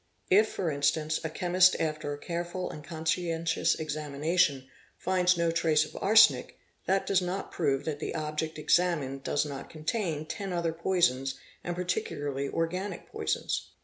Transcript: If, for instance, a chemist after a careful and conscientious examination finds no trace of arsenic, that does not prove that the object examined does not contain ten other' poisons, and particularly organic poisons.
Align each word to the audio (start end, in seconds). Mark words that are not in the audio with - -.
If, 0.31 0.47
for 0.47 0.71
instance, 0.71 1.19
a 1.23 1.29
chemist 1.29 1.75
after 1.79 2.11
a 2.11 2.17
careful 2.17 2.71
and 2.71 2.83
conscientious 2.83 3.75
examination 3.75 4.67
finds 4.97 5.37
no 5.37 5.51
trace 5.51 5.85
of 5.85 5.95
arsenic, 6.01 6.57
that 6.87 7.05
does 7.05 7.21
not 7.21 7.51
prove 7.51 7.85
that 7.85 7.99
the 7.99 8.15
object 8.15 8.57
examined 8.57 9.21
does 9.23 9.45
not 9.45 9.69
contain 9.69 10.25
ten 10.25 10.53
other' 10.53 10.73
poisons, 10.73 11.35
and 11.63 11.75
particularly 11.75 12.49
organic 12.49 13.09
poisons. 13.11 13.69